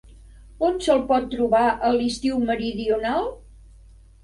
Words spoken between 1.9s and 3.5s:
a l'estiu meridional?